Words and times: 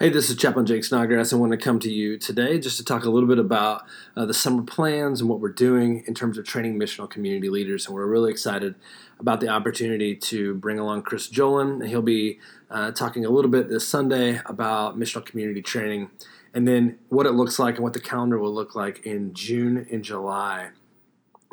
Hey, 0.00 0.08
this 0.08 0.30
is 0.30 0.36
Chaplain 0.36 0.64
Jake 0.64 0.84
Snodgrass. 0.84 1.32
I 1.32 1.36
want 1.36 1.52
to 1.52 1.58
come 1.58 1.78
to 1.80 1.92
you 1.92 2.16
today 2.16 2.58
just 2.58 2.78
to 2.78 2.84
talk 2.84 3.04
a 3.04 3.10
little 3.10 3.28
bit 3.28 3.38
about 3.38 3.82
uh, 4.16 4.24
the 4.24 4.32
summer 4.32 4.62
plans 4.62 5.20
and 5.20 5.28
what 5.28 5.38
we're 5.38 5.50
doing 5.50 6.02
in 6.06 6.14
terms 6.14 6.38
of 6.38 6.46
training 6.46 6.78
missional 6.78 7.08
community 7.08 7.50
leaders. 7.50 7.86
And 7.86 7.94
we're 7.94 8.06
really 8.06 8.30
excited 8.30 8.74
about 9.20 9.40
the 9.40 9.48
opportunity 9.48 10.16
to 10.16 10.54
bring 10.54 10.78
along 10.78 11.02
Chris 11.02 11.28
Jolin. 11.28 11.86
He'll 11.86 12.00
be 12.00 12.40
uh, 12.70 12.92
talking 12.92 13.26
a 13.26 13.30
little 13.30 13.50
bit 13.50 13.68
this 13.68 13.86
Sunday 13.86 14.40
about 14.46 14.98
missional 14.98 15.24
community 15.24 15.60
training 15.60 16.10
and 16.54 16.66
then 16.66 16.98
what 17.10 17.26
it 17.26 17.32
looks 17.32 17.58
like 17.58 17.74
and 17.74 17.84
what 17.84 17.92
the 17.92 18.00
calendar 18.00 18.38
will 18.38 18.52
look 18.52 18.74
like 18.74 19.04
in 19.04 19.34
June 19.34 19.86
and 19.90 20.02
July 20.02 20.70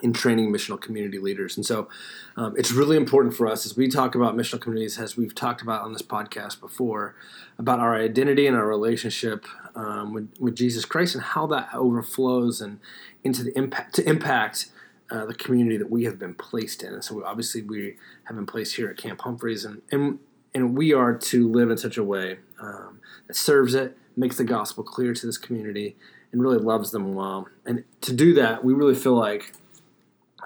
in 0.02 0.13
training 0.13 0.52
missional 0.52 0.79
community 0.79 1.20
leaders. 1.20 1.57
And 1.57 1.65
so 1.65 1.88
um, 2.36 2.55
it's 2.57 2.71
really 2.71 2.97
important 2.97 3.36
for 3.36 3.47
us 3.47 3.65
as 3.65 3.75
we 3.75 3.88
talk 3.88 4.15
about 4.15 4.36
missional 4.36 4.61
communities, 4.61 5.00
as 5.00 5.18
we've 5.18 5.36
talked 5.36 5.61
about 5.61 5.82
on 5.82 5.93
this 5.93 6.02
podcast 6.02 6.59
before, 6.59 7.15
about 7.57 7.79
our 7.79 7.95
identity 7.95 8.47
and 8.47 8.55
our 8.55 8.68
relationship 8.68 9.46
um, 9.75 10.14
with, 10.14 10.33
with, 10.39 10.55
Jesus 10.55 10.86
Christ 10.86 11.15
and 11.15 11.24
how 11.24 11.46
that 11.47 11.69
overflows 11.74 12.60
and 12.60 12.79
into 13.24 13.43
the 13.43 13.57
impact 13.57 13.96
to 13.96 14.10
impact 14.10 14.68
uh, 15.11 15.25
the 15.25 15.33
community 15.33 15.77
that 15.77 15.89
we 15.89 16.04
have 16.05 16.19
been 16.19 16.33
placed 16.33 16.83
in. 16.83 16.93
And 16.93 17.04
so 17.04 17.24
obviously 17.24 17.61
we 17.61 17.96
have 18.25 18.36
been 18.36 18.46
placed 18.46 18.75
here 18.75 18.89
at 18.89 18.97
Camp 18.97 19.21
Humphreys 19.21 19.66
and, 19.66 19.82
and, 19.91 20.19
and 20.54 20.77
we 20.77 20.93
are 20.93 21.16
to 21.16 21.50
live 21.50 21.69
in 21.69 21.77
such 21.77 21.97
a 21.97 22.04
way 22.04 22.39
um, 22.60 23.00
that 23.27 23.36
serves 23.36 23.74
it, 23.74 23.97
makes 24.16 24.38
the 24.38 24.43
gospel 24.43 24.83
clear 24.83 25.13
to 25.13 25.25
this 25.25 25.38
community, 25.38 25.96
and 26.32 26.41
really 26.41 26.57
loves 26.57 26.91
them 26.91 27.16
well. 27.16 27.47
And 27.66 27.83
to 28.02 28.13
do 28.13 28.33
that, 28.36 28.63
we 28.63 28.74
really 28.74 28.96
feel 28.96 29.16
like 29.16 29.54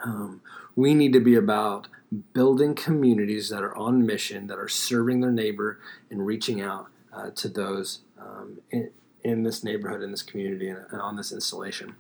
um, 0.04 0.42
we 0.76 0.94
need 0.94 1.14
to 1.14 1.20
be 1.20 1.36
about 1.36 1.88
building 2.34 2.76
communities 2.76 3.50
that 3.50 3.64
are 3.64 3.76
on 3.76 4.06
mission, 4.06 4.48
that 4.48 4.60
are 4.60 4.68
serving 4.68 5.22
their 5.22 5.32
neighbor 5.32 5.80
and 6.10 6.26
reaching 6.26 6.62
out 6.62 6.88
uh, 7.12 7.32
to 7.32 7.48
those 7.48 8.00
um, 8.20 8.60
in, 8.72 8.90
in, 9.24 9.44
this 9.44 9.64
neighborhood, 9.64 10.02
in 10.02 10.12
this 10.12 10.22
community, 10.22 10.70
and, 10.70 10.86
and, 10.92 11.02
on 11.02 11.16
this 11.16 11.32
installation. 11.32 11.95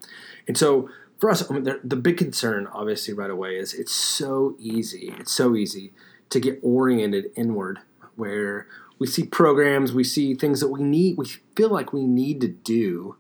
And 0.47 0.57
so, 0.57 0.89
for 1.19 1.29
us, 1.29 1.49
I 1.49 1.53
mean, 1.53 1.63
the, 1.63 1.79
the 1.83 1.95
big 1.95 2.17
concern, 2.17 2.67
obviously, 2.71 3.13
right 3.13 3.29
away 3.29 3.55
is 3.55 3.73
it's 3.73 3.93
so 3.93 4.55
easy. 4.59 5.13
It's 5.19 5.31
so 5.31 5.55
easy 5.55 5.93
to 6.29 6.39
get 6.39 6.59
oriented 6.61 7.31
inward, 7.35 7.79
where 8.15 8.67
we 8.99 9.07
see 9.07 9.23
programs, 9.25 9.93
we 9.93 10.03
see 10.03 10.33
things 10.33 10.59
that 10.59 10.69
we 10.69 10.81
need, 10.81 11.17
we 11.17 11.25
feel 11.55 11.69
like 11.69 11.93
we 11.93 12.05
need 12.05 12.41
to 12.41 12.47
do 12.47 13.15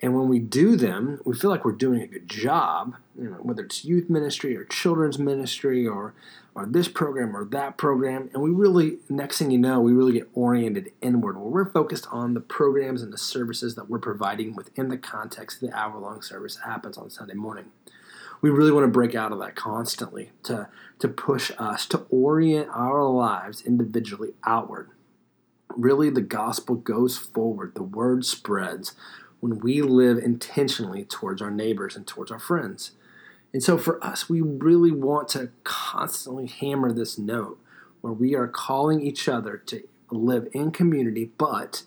and 0.00 0.14
when 0.14 0.28
we 0.28 0.38
do 0.38 0.76
them, 0.76 1.20
we 1.24 1.36
feel 1.36 1.50
like 1.50 1.64
we're 1.64 1.72
doing 1.72 2.02
a 2.02 2.06
good 2.06 2.28
job, 2.28 2.94
you 3.18 3.30
know, 3.30 3.36
whether 3.36 3.64
it's 3.64 3.84
youth 3.84 4.08
ministry 4.08 4.56
or 4.56 4.64
children's 4.64 5.18
ministry 5.18 5.86
or 5.86 6.14
or 6.54 6.66
this 6.66 6.88
program 6.88 7.36
or 7.36 7.44
that 7.44 7.76
program. 7.76 8.30
And 8.32 8.42
we 8.42 8.50
really, 8.50 8.98
next 9.08 9.38
thing 9.38 9.52
you 9.52 9.58
know, 9.58 9.80
we 9.80 9.92
really 9.92 10.12
get 10.12 10.28
oriented 10.34 10.92
inward 11.00 11.36
where 11.36 11.48
we're 11.48 11.70
focused 11.70 12.08
on 12.10 12.34
the 12.34 12.40
programs 12.40 13.00
and 13.00 13.12
the 13.12 13.18
services 13.18 13.76
that 13.76 13.88
we're 13.88 14.00
providing 14.00 14.56
within 14.56 14.88
the 14.88 14.98
context 14.98 15.62
of 15.62 15.70
the 15.70 15.76
hour 15.76 15.98
long 15.98 16.20
service 16.20 16.56
that 16.56 16.64
happens 16.64 16.98
on 16.98 17.10
Sunday 17.10 17.34
morning. 17.34 17.66
We 18.40 18.50
really 18.50 18.72
want 18.72 18.84
to 18.84 18.90
break 18.90 19.14
out 19.14 19.30
of 19.30 19.38
that 19.38 19.54
constantly 19.54 20.30
to, 20.44 20.68
to 20.98 21.08
push 21.08 21.52
us 21.58 21.86
to 21.86 21.98
orient 22.10 22.68
our 22.72 23.04
lives 23.04 23.62
individually 23.64 24.34
outward. 24.44 24.90
Really, 25.76 26.10
the 26.10 26.22
gospel 26.22 26.74
goes 26.74 27.16
forward, 27.18 27.74
the 27.74 27.82
word 27.84 28.24
spreads 28.24 28.94
when 29.40 29.58
we 29.60 29.82
live 29.82 30.18
intentionally 30.18 31.04
towards 31.04 31.40
our 31.40 31.50
neighbors 31.50 31.96
and 31.96 32.06
towards 32.06 32.30
our 32.30 32.38
friends. 32.38 32.92
And 33.52 33.62
so 33.62 33.78
for 33.78 34.02
us, 34.04 34.28
we 34.28 34.40
really 34.40 34.92
want 34.92 35.28
to 35.28 35.50
constantly 35.64 36.46
hammer 36.46 36.92
this 36.92 37.18
note 37.18 37.58
where 38.00 38.12
we 38.12 38.34
are 38.34 38.46
calling 38.46 39.00
each 39.00 39.28
other 39.28 39.56
to 39.66 39.82
live 40.10 40.48
in 40.52 40.70
community, 40.70 41.30
but 41.38 41.82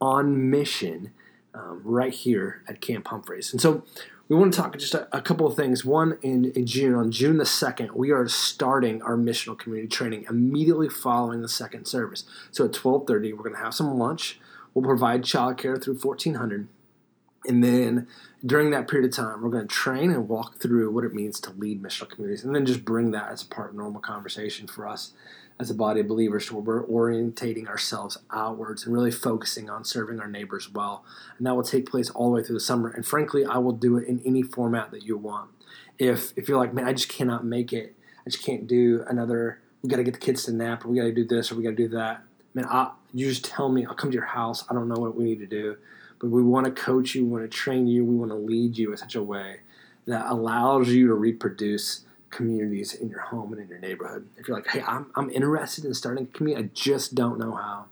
on 0.00 0.50
mission 0.50 1.12
um, 1.54 1.80
right 1.84 2.12
here 2.12 2.62
at 2.68 2.80
Camp 2.80 3.08
Humphreys. 3.08 3.52
And 3.52 3.60
so 3.60 3.82
we 4.28 4.36
want 4.36 4.52
to 4.52 4.60
talk 4.60 4.76
just 4.78 4.94
a, 4.94 5.08
a 5.16 5.22
couple 5.22 5.46
of 5.46 5.56
things. 5.56 5.84
One, 5.84 6.18
in, 6.22 6.46
in, 6.52 6.66
June, 6.66 6.94
on 6.94 7.10
June 7.10 7.38
the 7.38 7.44
2nd, 7.44 7.92
we 7.92 8.10
are 8.10 8.28
starting 8.28 9.02
our 9.02 9.16
missional 9.16 9.58
community 9.58 9.88
training 9.88 10.26
immediately 10.28 10.88
following 10.88 11.40
the 11.40 11.48
second 11.48 11.86
service. 11.86 12.24
So 12.50 12.64
at 12.64 12.76
1230, 12.76 13.32
we're 13.32 13.42
going 13.42 13.56
to 13.56 13.62
have 13.62 13.74
some 13.74 13.98
lunch. 13.98 14.38
We'll 14.74 14.84
provide 14.84 15.22
childcare 15.22 15.82
through 15.82 15.94
1400 15.94 16.68
and 17.46 17.62
then 17.62 18.08
during 18.44 18.70
that 18.70 18.88
period 18.88 19.08
of 19.10 19.16
time, 19.16 19.42
we're 19.42 19.50
going 19.50 19.66
to 19.66 19.74
train 19.74 20.10
and 20.10 20.28
walk 20.28 20.58
through 20.58 20.90
what 20.90 21.04
it 21.04 21.14
means 21.14 21.40
to 21.40 21.52
lead 21.52 21.82
missional 21.82 22.08
communities, 22.08 22.44
and 22.44 22.54
then 22.54 22.66
just 22.66 22.84
bring 22.84 23.10
that 23.12 23.30
as 23.30 23.42
a 23.42 23.46
part 23.46 23.70
of 23.70 23.76
normal 23.76 24.00
conversation 24.00 24.66
for 24.66 24.86
us 24.86 25.12
as 25.60 25.70
a 25.70 25.74
body 25.74 26.00
of 26.00 26.06
believers 26.06 26.46
to 26.46 26.56
where 26.56 26.82
we're 26.82 27.12
orientating 27.12 27.66
ourselves 27.66 28.16
outwards 28.32 28.84
and 28.84 28.94
really 28.94 29.10
focusing 29.10 29.68
on 29.68 29.84
serving 29.84 30.20
our 30.20 30.28
neighbors 30.28 30.72
well. 30.72 31.04
And 31.36 31.46
that 31.46 31.56
will 31.56 31.64
take 31.64 31.90
place 31.90 32.10
all 32.10 32.30
the 32.30 32.36
way 32.36 32.42
through 32.44 32.54
the 32.54 32.60
summer. 32.60 32.88
And 32.88 33.04
frankly, 33.04 33.44
I 33.44 33.58
will 33.58 33.72
do 33.72 33.96
it 33.96 34.06
in 34.06 34.22
any 34.24 34.42
format 34.42 34.92
that 34.92 35.02
you 35.02 35.16
want. 35.16 35.50
If 35.98 36.32
if 36.36 36.48
you're 36.48 36.58
like, 36.58 36.72
man, 36.72 36.86
I 36.86 36.92
just 36.92 37.08
cannot 37.08 37.44
make 37.44 37.72
it, 37.72 37.96
I 38.24 38.30
just 38.30 38.44
can't 38.44 38.68
do 38.68 39.04
another. 39.08 39.60
We 39.82 39.88
got 39.88 39.96
to 39.96 40.04
get 40.04 40.14
the 40.14 40.20
kids 40.20 40.44
to 40.44 40.52
nap, 40.52 40.84
or 40.84 40.88
we 40.88 40.96
got 40.96 41.04
to 41.04 41.12
do 41.12 41.24
this, 41.24 41.50
or 41.50 41.56
we 41.56 41.64
got 41.64 41.70
to 41.70 41.76
do 41.76 41.88
that. 41.88 42.22
Man, 42.54 42.66
I, 42.66 42.92
you 43.12 43.28
just 43.28 43.44
tell 43.44 43.68
me. 43.68 43.84
I'll 43.84 43.94
come 43.94 44.10
to 44.10 44.14
your 44.14 44.26
house. 44.26 44.64
I 44.70 44.74
don't 44.74 44.88
know 44.88 45.00
what 45.00 45.16
we 45.16 45.24
need 45.24 45.40
to 45.40 45.46
do 45.46 45.76
but 46.18 46.30
we 46.30 46.42
want 46.42 46.66
to 46.66 46.72
coach 46.72 47.14
you, 47.14 47.24
we 47.24 47.30
want 47.30 47.50
to 47.50 47.56
train 47.56 47.86
you, 47.86 48.04
we 48.04 48.16
want 48.16 48.30
to 48.30 48.36
lead 48.36 48.76
you 48.76 48.90
in 48.90 48.96
such 48.96 49.14
a 49.14 49.22
way 49.22 49.60
that 50.06 50.26
allows 50.26 50.88
you 50.88 51.06
to 51.06 51.14
reproduce 51.14 52.02
communities 52.30 52.94
in 52.94 53.08
your 53.08 53.20
home 53.20 53.52
and 53.52 53.62
in 53.62 53.68
your 53.68 53.78
neighborhood. 53.78 54.26
If 54.36 54.48
you're 54.48 54.56
like, 54.56 54.68
hey, 54.68 54.82
I'm, 54.82 55.10
I'm 55.14 55.30
interested 55.30 55.84
in 55.84 55.94
starting 55.94 56.24
a 56.24 56.36
community, 56.36 56.66
I 56.66 56.70
just 56.74 57.14
don't 57.14 57.38
know 57.38 57.54
how. 57.54 57.86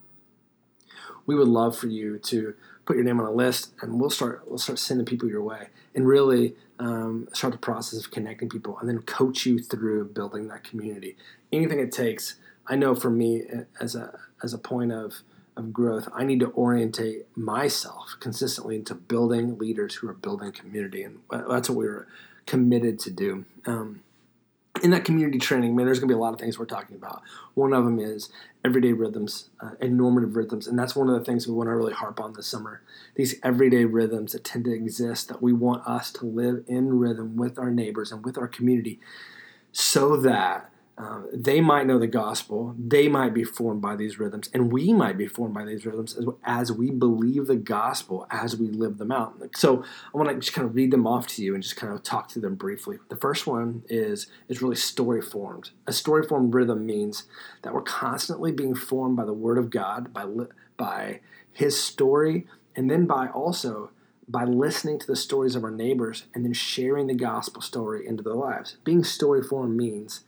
We 1.27 1.35
would 1.35 1.49
love 1.49 1.77
for 1.77 1.89
you 1.89 2.19
to 2.19 2.55
put 2.85 2.97
your 2.97 3.05
name 3.05 3.21
on 3.21 3.27
a 3.27 3.33
list, 3.33 3.73
and 3.83 4.01
we'll 4.01 4.11
start 4.11 4.43
we'll 4.47 4.59
start 4.59 4.79
sending 4.79 5.05
people 5.05 5.29
your 5.29 5.43
way, 5.43 5.69
and 5.95 6.07
really 6.07 6.55
um, 6.79 7.29
start 7.33 7.53
the 7.53 7.59
process 7.59 7.99
of 7.99 8.11
connecting 8.13 8.49
people, 8.49 8.79
and 8.79 8.89
then 8.89 9.03
coach 9.03 9.45
you 9.45 9.59
through 9.59 10.07
building 10.07 10.49
that 10.49 10.65
community. 10.65 11.17
Anything 11.53 11.81
it 11.81 11.93
takes. 11.93 12.37
I 12.69 12.77
know 12.77 12.95
for 12.95 13.11
me 13.11 13.43
as 13.81 13.95
a 13.97 14.19
as 14.43 14.55
a 14.55 14.59
point 14.59 14.93
of 14.93 15.23
of 15.57 15.73
growth, 15.73 16.09
I 16.15 16.25
need 16.25 16.41
to 16.41 16.51
orientate 16.51 17.27
myself 17.37 18.17
consistently 18.21 18.77
into 18.77 18.95
building 18.95 19.59
leaders 19.59 19.97
who 19.97 20.09
are 20.09 20.15
building 20.15 20.53
community, 20.53 21.03
and 21.03 21.21
that's 21.31 21.71
what 21.71 21.79
we 21.79 21.87
are 21.87 22.07
committed 22.47 22.99
to 23.01 23.11
do. 23.11 23.45
Um, 23.67 24.03
in 24.83 24.91
that 24.91 25.07
community 25.07 25.39
training, 25.39 25.75
man, 25.75 25.87
there's 25.87 25.99
going 25.99 26.09
to 26.09 26.15
be 26.15 26.19
a 26.19 26.21
lot 26.21 26.35
of 26.35 26.39
things 26.39 26.59
we're 26.59 26.67
talking 26.67 26.97
about. 26.97 27.23
One 27.55 27.73
of 27.73 27.85
them 27.85 27.99
is 27.99 28.29
everyday 28.63 28.93
rhythms 28.93 29.49
uh, 29.61 29.71
and 29.81 29.97
normative 29.97 30.37
rhythms, 30.37 30.67
and 30.67 30.79
that's 30.79 30.95
one 30.95 31.09
of 31.09 31.19
the 31.19 31.25
things 31.25 31.47
we 31.47 31.55
want 31.55 31.69
to 31.69 31.75
really 31.75 31.95
harp 31.95 32.21
on 32.21 32.35
this 32.35 32.47
summer. 32.47 32.83
These 33.15 33.37
everyday 33.43 33.87
rhythms 33.87 34.33
that 34.33 34.45
tend 34.45 34.67
to 34.67 34.75
exist 34.75 35.29
that 35.29 35.41
we 35.41 35.55
want 35.55 35.87
us 35.87 36.13
to 36.13 36.27
live 36.27 36.65
in 36.67 36.99
rhythm 36.99 37.37
with 37.37 37.59
our 37.59 37.71
neighbors 37.71 38.13
and 38.13 38.25
with 38.25 38.37
our 38.37 38.49
community, 38.49 39.01
so 39.73 40.17
that 40.19 40.71
um, 40.99 41.29
they 41.31 41.61
might 41.61 41.87
know 41.87 41.99
the 41.99 42.07
gospel. 42.07 42.75
They 42.79 43.07
might 43.07 43.35
be 43.35 43.45
formed 43.45 43.83
by 43.83 43.97
these 43.97 44.19
rhythms, 44.19 44.49
and 44.55 44.73
we 44.73 44.95
might 44.95 45.19
be 45.19 45.27
formed 45.27 45.53
by 45.53 45.67
these 45.67 45.85
rhythms 45.85 46.17
as, 46.17 46.25
as 46.45 46.73
we 46.73 46.91
believe 46.91 47.47
the 47.47 47.57
gospel 47.57 48.27
as 48.31 48.57
we 48.57 48.69
live 48.69 48.97
them 48.97 49.13
out. 49.13 49.35
So 49.55 49.85
I 50.15 50.17
want 50.17 50.31
to 50.31 50.37
just 50.37 50.55
kind 50.55 50.67
of 50.67 50.75
read 50.75 50.91
them 50.91 51.07
off 51.07 51.27
to 51.29 51.43
you 51.43 51.55
and 51.55 51.63
just 51.63 51.77
kind 51.77 51.93
of 51.93 52.03
talk 52.03 52.29
to 52.29 52.41
them 52.41 52.55
briefly. 52.55 52.99
The 53.11 53.17
first 53.17 53.47
one 53.47 53.83
is 53.91 54.27
is 54.49 54.63
really 54.63 54.77
story 54.77 55.21
formed. 55.21 55.71
A 55.87 55.93
story 55.93 56.27
formed 56.27 56.55
rhythm 56.55 56.87
means 56.87 57.25
that 57.61 57.75
we're 57.75 57.83
constantly 57.83 58.51
being 58.51 58.75
formed 58.75 59.17
by 59.17 59.27
the 59.27 59.35
Word 59.35 59.59
of 59.59 59.69
God, 59.69 60.15
by 60.15 60.25
by 60.79 61.21
His 61.53 61.79
story, 61.83 62.47
and 62.75 62.91
then 62.91 63.05
by 63.05 63.29
also 63.29 63.91
by 64.29 64.45
listening 64.45 64.99
to 64.99 65.07
the 65.07 65.15
stories 65.15 65.55
of 65.55 65.63
our 65.63 65.71
neighbors 65.71 66.25
and 66.35 66.45
then 66.45 66.53
sharing 66.53 67.07
the 67.07 67.15
gospel 67.15 67.63
story 67.63 68.07
into 68.07 68.23
their 68.23 68.35
lives. 68.35 68.77
Being 68.83 69.05
story 69.05 69.43
formed 69.43 69.77
means 69.77 70.25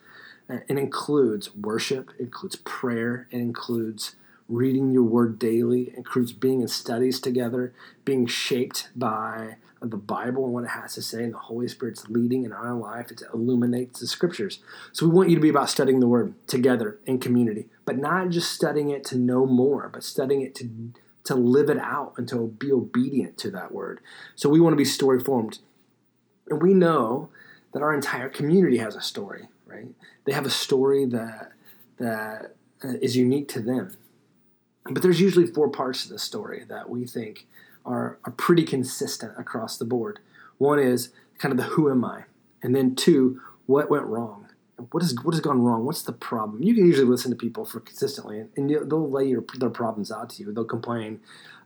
it 0.48 0.78
includes 0.78 1.54
worship, 1.54 2.10
it 2.19 2.25
includes 2.25 2.56
prayer, 2.56 3.28
it 3.31 3.36
includes 3.36 4.16
reading 4.48 4.92
your 4.92 5.03
word 5.03 5.38
daily, 5.38 5.82
it 5.91 5.94
includes 5.94 6.32
being 6.32 6.62
in 6.62 6.69
studies 6.69 7.21
together, 7.21 7.74
being 8.04 8.27
shaped 8.27 8.89
by 8.97 9.56
the 9.80 9.97
Bible 9.97 10.45
and 10.45 10.54
what 10.54 10.65
it 10.65 10.71
has 10.71 10.95
to 10.95 11.03
say, 11.03 11.22
and 11.22 11.34
the 11.34 11.39
Holy 11.39 11.68
Spirit's 11.68 12.09
leading 12.09 12.45
in 12.45 12.53
our 12.53 12.74
life. 12.74 13.10
It 13.10 13.22
illuminates 13.33 14.00
the 14.00 14.06
scriptures. 14.06 14.60
So 14.92 15.06
we 15.06 15.15
want 15.15 15.28
you 15.28 15.36
to 15.36 15.42
be 15.42 15.50
about 15.50 15.71
studying 15.71 16.00
the 16.00 16.09
word 16.09 16.34
together 16.48 16.98
in 17.04 17.18
community, 17.18 17.66
but 17.84 17.98
not 17.98 18.30
just 18.30 18.50
studying 18.50 18.91
it 18.91 19.04
to 19.04 19.18
know 19.18 19.47
more, 19.47 19.91
but 19.92 20.03
studying 20.03 20.41
it 20.41 20.54
to 20.56 20.92
to 21.24 21.34
live 21.34 21.68
it 21.68 21.77
out 21.77 22.15
and 22.16 22.27
to 22.27 22.47
be 22.59 22.72
obedient 22.72 23.36
to 23.36 23.50
that 23.50 23.71
word. 23.71 24.00
So 24.34 24.48
we 24.48 24.60
want 24.60 24.72
to 24.72 24.78
be 24.78 24.84
story 24.86 25.21
formed. 25.21 25.59
And 26.48 26.62
we 26.62 26.72
know 26.72 27.28
that 27.74 27.83
our 27.83 27.92
entire 27.92 28.30
community 28.30 28.78
has 28.78 28.97
a 28.97 29.03
story 29.03 29.48
right? 29.68 29.86
They 30.28 30.34
have 30.34 30.45
a 30.45 30.51
story 30.51 31.07
that 31.07 31.53
that 31.97 32.54
uh, 32.84 32.92
unique 33.01 33.48
to 33.48 33.60
them. 33.60 33.97
But 34.84 35.03
there's 35.03 35.22
usually 35.22 35.47
four 35.47 35.71
parts 35.71 36.03
to 36.03 36.13
the 36.13 36.19
story 36.19 36.66
that 36.69 36.91
we 36.91 37.07
think 37.07 37.47
are, 37.86 38.19
are 38.25 38.33
pretty 38.33 38.65
consistent 38.65 39.33
across 39.39 39.78
the 39.78 39.86
board. 39.86 40.19
One 40.59 40.78
is 40.78 41.13
kind 41.39 41.53
of 41.53 41.57
the 41.57 41.65
who 41.75 41.91
am 41.91 42.04
I? 42.04 42.25
And 42.63 42.77
then 42.77 42.95
two, 42.95 43.41
what 43.65 43.89
went 43.89 44.04
wrong? 44.04 44.48
what 44.91 45.03
is 45.03 45.16
what 45.22 45.33
has 45.33 45.41
gone 45.41 45.63
wrong? 45.63 45.86
What's 45.86 46.03
the 46.03 46.13
problem? 46.13 46.63
You 46.63 46.74
can 46.74 46.84
usually 46.84 47.09
listen 47.09 47.31
to 47.31 47.36
people 47.36 47.65
for 47.65 47.81
consistently, 47.81 48.45
and, 48.54 48.71
they'll 48.71 49.10
lay 49.10 49.28
your, 49.28 49.42
their 49.59 49.71
problems 49.71 50.13
out 50.13 50.28
to 50.31 50.42
you. 50.42 50.53
They'll 50.53 50.65
complain. 50.65 51.21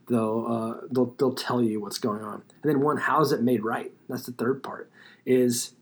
They'll, 0.09 0.47
uh, 0.49 0.87
they'll 0.89 1.15
they'll 1.19 1.35
tell 1.35 1.61
you 1.61 1.81
what's 1.81 1.99
going 1.99 2.23
on. 2.23 2.43
And 2.63 2.71
then 2.71 2.81
one, 2.81 2.97
how 2.97 3.21
is 3.23 3.33
it 3.33 3.43
made 3.43 3.65
right? 3.65 3.93
That's 4.09 4.27
the 4.27 4.33
third 4.33 4.63
part. 4.63 4.89
Is 5.27 5.73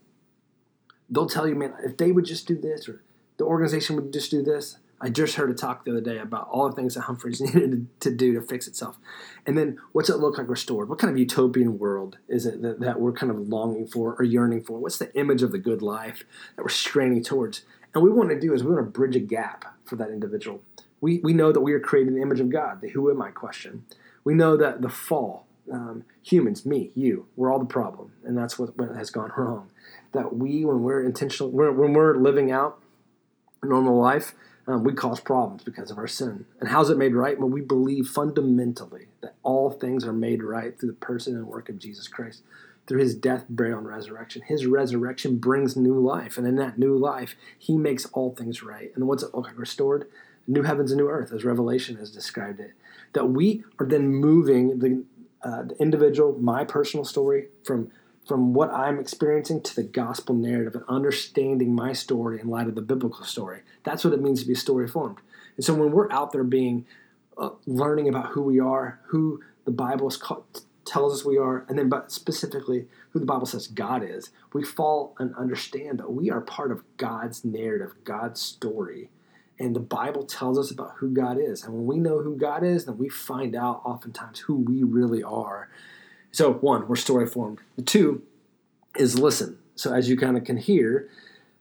they'll 1.11 1.29
tell 1.29 1.49
you, 1.49 1.55
man, 1.55 1.75
if 1.85 1.97
they 1.97 2.12
would 2.12 2.25
just 2.25 2.47
do 2.47 2.57
this, 2.57 2.89
or 2.89 3.03
the 3.37 3.45
organization 3.45 3.97
would 3.97 4.12
just 4.12 4.31
do 4.31 4.43
this. 4.43 4.77
I 5.03 5.09
just 5.09 5.37
heard 5.37 5.51
a 5.51 5.55
talk 5.55 5.87
the 5.87 5.93
other 5.93 6.03
day 6.03 6.19
about 6.19 6.49
all 6.51 6.69
the 6.69 6.77
things 6.77 6.95
that 6.95 7.03
Humphreys 7.03 7.41
needed 7.55 7.87
to 8.01 8.15
do 8.15 8.35
to 8.35 8.43
fix 8.43 8.69
itself. 8.69 8.99
And 9.47 9.57
then 9.57 9.79
what's 9.93 10.11
it 10.11 10.19
look 10.19 10.37
like 10.37 10.49
restored? 10.49 10.91
What 10.91 10.99
kind 10.99 11.11
of 11.11 11.19
utopian 11.19 11.79
world 11.79 12.19
is 12.29 12.45
it 12.45 12.61
that, 12.61 12.81
that 12.81 13.01
we're 13.01 13.12
kind 13.12 13.33
of 13.33 13.49
longing 13.49 13.87
for 13.87 14.15
or 14.15 14.25
yearning 14.25 14.62
for? 14.62 14.79
What's 14.79 14.99
the 14.99 15.15
image 15.17 15.43
of 15.43 15.53
the 15.53 15.59
good 15.59 15.81
life 15.81 16.25
that 16.55 16.62
we're 16.62 16.69
straining 16.69 17.23
towards? 17.25 17.62
And 17.95 18.05
we 18.05 18.11
want 18.11 18.29
to 18.29 18.39
do 18.39 18.53
is 18.53 18.62
we 18.62 18.75
want 18.75 18.85
to 18.85 18.91
bridge 18.91 19.17
a 19.17 19.21
gap 19.21 19.75
for 19.87 19.97
that 19.97 20.11
individual. 20.11 20.61
We, 21.01 21.19
we 21.21 21.33
know 21.33 21.51
that 21.51 21.61
we 21.61 21.73
are 21.73 21.81
created 21.81 22.09
in 22.09 22.17
the 22.17 22.23
image 22.23 22.41
of 22.41 22.51
God, 22.51 22.83
the 22.83 22.91
who 22.91 23.11
am 23.11 23.23
I 23.23 23.31
question. 23.31 23.87
We 24.23 24.35
know 24.35 24.55
that 24.59 24.83
the 24.83 24.91
fall, 24.91 25.47
um, 25.73 26.05
humans, 26.23 26.67
me, 26.67 26.91
you, 26.95 27.27
we're 27.37 27.51
all 27.51 27.59
the 27.59 27.65
problem. 27.65 28.12
And 28.23 28.37
that's 28.37 28.59
what, 28.59 28.77
what 28.77 28.95
has 28.95 29.09
gone 29.09 29.33
wrong. 29.35 29.71
That 30.12 30.37
we, 30.37 30.65
when 30.65 30.83
we're 30.83 31.05
intentional, 31.05 31.51
when 31.51 31.93
we're 31.93 32.17
living 32.17 32.51
out 32.51 32.81
normal 33.62 33.99
life, 33.99 34.35
um, 34.67 34.85
we 34.85 34.93
cause 34.93 35.21
problems 35.21 35.65
because 35.65 35.91
of 35.91 35.99
our 35.99 36.07
sin. 36.07 36.47
And 36.61 36.69
how's 36.69 36.91
it 36.91 36.99
made 36.99 37.15
right? 37.15 37.39
Well, 37.39 37.49
we 37.49 37.61
believe 37.61 38.09
fundamentally 38.09 39.07
that 39.21 39.35
all 39.43 39.71
things 39.71 40.05
are 40.05 40.12
made 40.12 40.43
right 40.43 40.79
through 40.79 40.91
the 40.91 40.95
person 40.95 41.35
and 41.35 41.47
work 41.47 41.69
of 41.69 41.79
Jesus 41.79 42.09
Christ, 42.09 42.43
through 42.87 43.01
his 43.01 43.15
death, 43.15 43.47
burial, 43.49 43.79
and 43.79 43.89
resurrection. 43.89 44.43
His 44.47 44.67
resurrection 44.67 45.39
brings 45.39 45.77
new 45.77 45.99
life. 45.99 46.39
And 46.39 46.47
in 46.47 46.57
that 46.57 46.79
new 46.79 46.97
life, 46.97 47.35
he 47.59 47.77
makes 47.77 48.07
all 48.07 48.35
things 48.35 48.62
right. 48.62 48.93
And 48.95 49.07
what's? 49.07 49.25
Restored? 49.55 50.07
New 50.47 50.62
heavens 50.62 50.91
and 50.91 50.99
new 50.99 51.09
earth, 51.09 51.33
as 51.33 51.45
Revelation 51.45 51.97
has 51.97 52.11
described 52.11 52.61
it. 52.61 52.73
That 53.12 53.31
we 53.31 53.65
are 53.79 53.87
then 53.87 54.09
moving 54.09 54.79
the, 54.79 55.05
uh, 55.43 55.65
the 55.65 55.77
individual, 55.79 56.37
my 56.41 56.65
personal 56.65 57.05
story, 57.05 57.49
from 57.65 57.91
from 58.26 58.55
what 58.55 58.70
I'm 58.70 58.99
experiencing 58.99 59.62
to 59.62 59.75
the 59.75 59.82
gospel 59.82 60.34
narrative 60.34 60.75
and 60.75 60.84
understanding 60.88 61.75
my 61.75 61.93
story 61.93 62.40
in 62.40 62.49
light 62.49 62.69
of 62.69 62.75
the 62.75 62.82
biblical 62.82 63.25
story. 63.25 63.62
That's 63.82 64.05
what 64.05 64.12
it 64.12 64.22
means 64.22 64.43
to 64.43 64.49
be 64.49 64.55
story 64.55 64.87
formed. 64.87 65.19
And 65.56 65.64
so 65.64 65.75
when 65.75 65.90
we're 65.90 66.11
out 66.12 66.32
there 66.32 66.44
being 66.44 66.87
uh, 67.37 67.50
learning 67.67 68.08
about 68.08 68.28
who 68.28 68.43
we 68.43 68.61
are, 68.61 69.00
who 69.06 69.43
the 69.64 69.70
Bible 69.70 70.11
called, 70.11 70.44
tells 70.84 71.14
us 71.14 71.25
we 71.25 71.38
are, 71.38 71.64
and 71.69 71.78
then 71.78 71.88
but 71.88 72.12
specifically 72.12 72.87
who 73.11 73.20
the 73.20 73.26
Bible 73.26 73.46
says 73.46 73.67
God 73.67 74.02
is, 74.02 74.31
we 74.52 74.62
fall 74.62 75.14
and 75.19 75.34
understand 75.34 75.99
that 75.99 76.12
we 76.12 76.31
are 76.31 76.40
part 76.40 76.70
of 76.70 76.82
God's 76.96 77.44
narrative, 77.44 77.94
God's 78.05 78.40
story. 78.40 79.11
And 79.58 79.76
the 79.76 79.81
Bible 79.81 80.25
tells 80.25 80.58
us 80.58 80.70
about 80.70 80.94
who 80.99 81.11
God 81.11 81.38
is. 81.38 81.62
And 81.62 81.75
when 81.75 81.87
we 81.87 81.99
know 81.99 82.20
who 82.23 82.37
God 82.37 82.64
is, 82.64 82.87
then 82.87 82.96
we 82.96 83.08
find 83.08 83.55
out 83.55 83.82
oftentimes 83.84 84.40
who 84.40 84.56
we 84.56 84.82
really 84.82 85.23
are 85.23 85.69
so, 86.32 86.53
one, 86.55 86.87
we're 86.88 86.97
story 86.97 87.27
formed. 87.27 87.59
The 87.77 87.82
two 87.82 88.23
is 88.97 89.19
listen. 89.19 89.59
So, 89.75 89.93
as 89.93 90.09
you 90.09 90.17
kind 90.17 90.37
of 90.37 90.44
can 90.44 90.56
hear, 90.56 91.09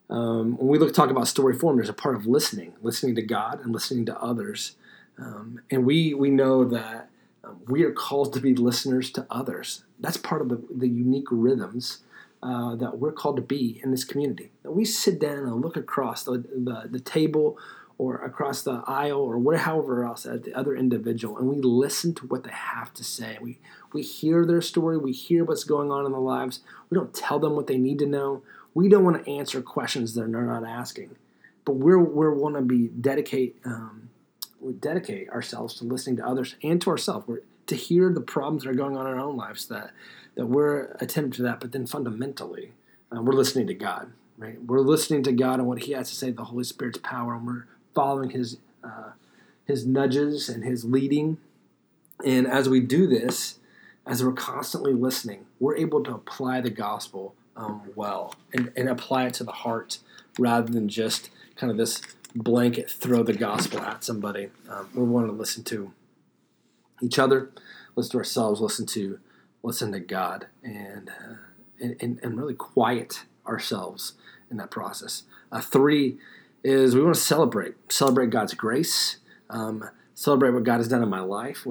um, 0.08 0.56
when 0.56 0.68
we 0.68 0.78
look 0.78 0.92
talk 0.92 1.10
about 1.10 1.28
story 1.28 1.54
form, 1.54 1.76
there's 1.76 1.88
a 1.88 1.94
part 1.94 2.16
of 2.16 2.26
listening, 2.26 2.74
listening 2.82 3.14
to 3.16 3.22
God 3.22 3.60
and 3.62 3.72
listening 3.72 4.06
to 4.06 4.18
others. 4.20 4.76
Um, 5.18 5.60
and 5.70 5.84
we 5.84 6.14
we 6.14 6.30
know 6.30 6.64
that 6.64 7.10
um, 7.44 7.60
we 7.66 7.84
are 7.84 7.92
called 7.92 8.32
to 8.34 8.40
be 8.40 8.54
listeners 8.54 9.10
to 9.12 9.26
others. 9.30 9.84
That's 9.98 10.16
part 10.16 10.40
of 10.42 10.48
the, 10.48 10.62
the 10.74 10.88
unique 10.88 11.28
rhythms 11.30 11.98
uh, 12.42 12.74
that 12.76 12.98
we're 12.98 13.12
called 13.12 13.36
to 13.36 13.42
be 13.42 13.80
in 13.82 13.90
this 13.90 14.04
community. 14.04 14.50
That 14.62 14.72
we 14.72 14.84
sit 14.84 15.20
down 15.20 15.38
and 15.38 15.60
look 15.60 15.76
across 15.76 16.24
the, 16.24 16.44
the, 16.54 16.88
the 16.90 17.00
table 17.00 17.58
or 18.00 18.16
across 18.24 18.62
the 18.62 18.82
aisle 18.86 19.20
or 19.20 19.36
whatever 19.36 20.06
else 20.06 20.24
at 20.24 20.44
the 20.44 20.54
other 20.54 20.74
individual 20.74 21.36
and 21.36 21.46
we 21.50 21.60
listen 21.60 22.14
to 22.14 22.26
what 22.28 22.44
they 22.44 22.50
have 22.50 22.94
to 22.94 23.04
say. 23.04 23.36
We 23.42 23.58
we 23.92 24.00
hear 24.00 24.46
their 24.46 24.62
story 24.62 24.96
we 24.96 25.12
hear 25.12 25.44
what's 25.44 25.64
going 25.64 25.90
on 25.90 26.06
in 26.06 26.12
their 26.12 26.20
lives. 26.20 26.60
We 26.88 26.94
don't 26.94 27.12
tell 27.12 27.38
them 27.38 27.56
what 27.56 27.66
they 27.66 27.76
need 27.76 27.98
to 27.98 28.06
know. 28.06 28.42
We 28.72 28.88
don't 28.88 29.04
want 29.04 29.22
to 29.22 29.30
answer 29.30 29.60
questions 29.60 30.14
that 30.14 30.32
they're 30.32 30.40
not 30.40 30.64
asking. 30.64 31.14
But 31.66 31.74
we're 31.74 31.98
we 31.98 32.28
want 32.40 32.54
to 32.54 32.62
be 32.62 32.88
dedicate 32.88 33.56
um, 33.66 34.08
we 34.60 34.72
dedicate 34.72 35.28
ourselves 35.28 35.74
to 35.74 35.84
listening 35.84 36.16
to 36.16 36.26
others 36.26 36.56
and 36.62 36.80
to 36.80 36.88
ourselves. 36.88 37.28
We're, 37.28 37.42
to 37.66 37.76
hear 37.76 38.10
the 38.10 38.22
problems 38.22 38.64
that 38.64 38.70
are 38.70 38.74
going 38.74 38.96
on 38.96 39.06
in 39.06 39.12
our 39.12 39.20
own 39.20 39.36
lives 39.36 39.66
that 39.66 39.90
that 40.36 40.46
we're 40.46 40.96
attentive 41.00 41.36
to 41.36 41.42
that 41.42 41.60
but 41.60 41.72
then 41.72 41.86
fundamentally 41.86 42.72
uh, 43.14 43.20
we're 43.20 43.34
listening 43.34 43.66
to 43.66 43.74
god 43.74 44.10
right? 44.38 44.56
We're 44.64 44.80
listening 44.80 45.22
to 45.24 45.32
god 45.32 45.60
and 45.60 45.68
what 45.68 45.80
he 45.80 45.92
has 45.92 46.08
to 46.08 46.16
say 46.16 46.30
the 46.30 46.44
holy 46.44 46.64
spirit's 46.64 46.98
power 46.98 47.34
and 47.34 47.46
we're 47.46 47.66
following 48.00 48.30
his 48.30 48.56
uh, 48.82 49.10
his 49.66 49.86
nudges 49.86 50.48
and 50.48 50.64
his 50.64 50.86
leading. 50.86 51.36
And 52.24 52.46
as 52.46 52.66
we 52.66 52.80
do 52.80 53.06
this, 53.06 53.58
as 54.06 54.24
we're 54.24 54.32
constantly 54.32 54.94
listening, 54.94 55.44
we're 55.58 55.76
able 55.76 56.02
to 56.04 56.14
apply 56.14 56.62
the 56.62 56.70
gospel 56.70 57.34
um, 57.58 57.82
well 57.94 58.34
and, 58.54 58.72
and 58.74 58.88
apply 58.88 59.26
it 59.26 59.34
to 59.34 59.44
the 59.44 59.52
heart 59.52 59.98
rather 60.38 60.72
than 60.72 60.88
just 60.88 61.28
kind 61.56 61.70
of 61.70 61.76
this 61.76 62.00
blanket 62.34 62.90
throw 62.90 63.22
the 63.22 63.34
gospel 63.34 63.80
at 63.80 64.02
somebody. 64.02 64.48
Um, 64.70 64.88
we 64.94 65.02
want 65.02 65.26
to 65.26 65.32
listen 65.32 65.62
to 65.64 65.92
each 67.02 67.18
other, 67.18 67.50
listen 67.96 68.12
to 68.12 68.18
ourselves, 68.18 68.62
listen 68.62 68.86
to 68.86 69.18
listen 69.62 69.92
to 69.92 70.00
God, 70.00 70.46
and 70.64 71.10
uh, 71.10 71.34
and, 71.78 72.18
and, 72.22 72.38
really 72.38 72.54
quiet 72.54 73.24
ourselves 73.46 74.14
in 74.50 74.56
that 74.56 74.70
process. 74.70 75.24
Uh, 75.52 75.60
three 75.60 76.16
is 76.62 76.94
we 76.94 77.02
want 77.02 77.14
to 77.14 77.20
celebrate, 77.20 77.74
celebrate 77.90 78.30
God's 78.30 78.54
grace, 78.54 79.16
um, 79.48 79.88
celebrate 80.14 80.50
what 80.50 80.64
God 80.64 80.78
has 80.78 80.88
done 80.88 81.02
in 81.02 81.08
my 81.08 81.20
life, 81.20 81.66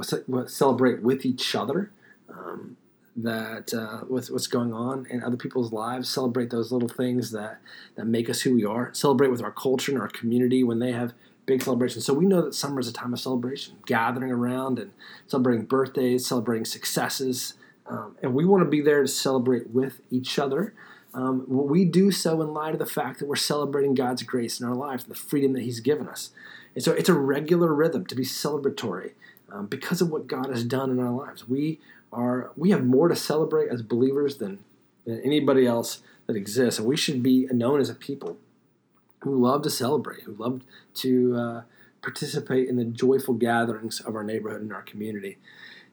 celebrate 0.48 1.02
with 1.02 1.26
each 1.26 1.56
other. 1.56 1.92
Um, 2.30 2.78
that 3.16 3.74
uh, 3.74 4.06
with 4.08 4.32
what's 4.32 4.48
going 4.48 4.72
on 4.72 5.06
in 5.10 5.24
other 5.24 5.36
people's 5.36 5.74
lives, 5.74 6.08
celebrate 6.08 6.50
those 6.50 6.72
little 6.72 6.88
things 6.88 7.32
that 7.32 7.60
that 7.96 8.06
make 8.06 8.30
us 8.30 8.42
who 8.42 8.54
we 8.54 8.66
are. 8.66 8.94
Celebrate 8.94 9.30
with 9.30 9.42
our 9.42 9.52
culture 9.52 9.92
and 9.92 10.00
our 10.02 10.08
community 10.08 10.64
when 10.64 10.80
they 10.80 10.92
have 10.92 11.14
big 11.46 11.62
celebrations. 11.62 12.06
So 12.06 12.14
we 12.14 12.26
know 12.26 12.42
that 12.44 12.54
summer 12.54 12.80
is 12.80 12.88
a 12.88 12.94
time 12.94 13.12
of 13.12 13.20
celebration, 13.20 13.78
gathering 13.86 14.32
around 14.32 14.80
and 14.80 14.92
celebrating 15.28 15.66
birthdays, 15.66 16.28
celebrating 16.28 16.66
successes, 16.66 17.56
um, 17.88 18.16
and 18.22 18.34
we 18.34 18.46
want 18.46 18.64
to 18.64 18.70
be 18.70 18.82
there 18.82 19.02
to 19.02 19.08
celebrate 19.08 19.72
with 19.72 20.00
each 20.12 20.38
other 20.40 20.74
um, 21.14 21.46
we 21.48 21.86
do 21.86 22.12
so 22.12 22.42
in 22.42 22.54
light 22.54 22.74
of 22.74 22.80
the 22.80 22.86
fact 22.86 23.20
that 23.20 23.28
we're 23.28 23.36
celebrating 23.36 23.96
God's 23.96 24.24
grace 24.24 24.60
in 24.60 24.68
our 24.68 24.76
lives 24.76 25.04
the 25.04 25.16
freedom 25.16 25.54
that 25.54 25.64
He's 25.64 25.80
given 25.80 26.08
us. 26.08 26.32
And 26.76 26.84
so 26.84 26.92
it's 26.92 27.10
a 27.10 27.14
regular 27.14 27.74
rhythm 27.74 28.06
to 28.06 28.16
be 28.16 28.24
celebratory 28.24 29.12
um, 29.52 29.66
because 29.66 30.02
of 30.02 30.12
what 30.12 30.28
God 30.28 30.50
has 30.50 30.64
done 30.64 30.92
in 30.92 31.00
our 31.00 31.12
lives. 31.12 31.48
We 31.48 31.80
are 32.12 32.52
we 32.56 32.72
have 32.72 32.86
more 32.86 33.08
to 33.08 33.16
celebrate 33.16 33.70
as 33.70 33.82
believers 33.82 34.38
than, 34.38 34.60
than 35.06 35.20
anybody 35.22 35.66
else 35.66 36.02
that 36.28 36.36
exists, 36.36 36.80
and 36.80 36.88
we 36.88 36.96
should 36.96 37.24
be 37.24 37.48
known 37.52 37.80
as 37.80 37.90
a 37.90 37.96
people 37.96 38.38
who 39.22 39.36
love 39.36 39.64
to 39.64 39.70
celebrate, 39.70 40.24
who 40.24 40.34
love 40.34 40.62
to 40.96 41.36
uh, 41.36 41.62
participate 42.02 42.70
in 42.70 42.78
the 42.78 42.86
joyful 42.86 43.34
gatherings 43.34 44.00
of 44.00 44.16
our 44.16 44.24
neighborhood 44.24 44.62
and 44.62 44.72
our 44.72 44.82
community 44.82 45.38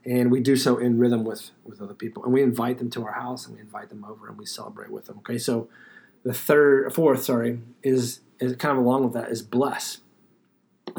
and 0.07 0.31
we 0.31 0.41
do 0.41 0.57
so 0.57 0.79
in 0.79 0.99
rhythm 0.99 1.25
with 1.25 1.51
with 1.65 1.83
other 1.83 1.95
people. 1.95 2.25
And 2.25 2.33
we 2.33 2.43
invite 2.43 2.79
them 2.79 2.89
to 2.91 3.05
our 3.05 3.13
house 3.13 3.47
and 3.47 3.57
we 3.57 3.61
invite 3.61 3.91
them 3.91 4.05
over 4.05 4.29
and 4.29 4.39
we 4.39 4.47
celebrate 4.47 4.91
with 4.91 5.07
them 5.07 5.19
okay? 5.19 5.37
So 5.37 5.69
the 6.23 6.33
third 6.33 6.95
fourth 6.95 7.25
sorry 7.25 7.61
is 7.83 8.21
is 8.39 8.57
kind 8.57 8.79
of 8.79 8.85
along 8.85 9.05
with 9.05 9.13
that 9.15 9.31
is 9.31 9.43
bless. 9.43 9.99